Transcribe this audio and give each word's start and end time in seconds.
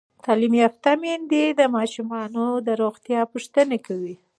تعلیم 0.25 0.53
یافته 0.61 0.91
میندې 1.01 1.43
د 1.59 1.61
ماشومانو 1.75 2.45
د 2.65 2.67
روغتیا 2.81 3.19
پوښتنې 3.31 3.77
کوي. 3.87 4.15